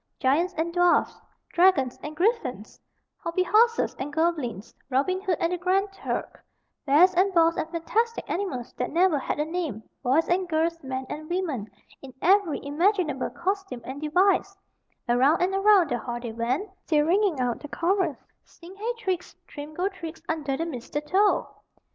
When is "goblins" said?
4.11-4.73